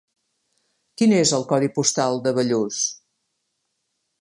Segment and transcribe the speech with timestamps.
[1.01, 2.81] Quin és el codi postal de Bellús?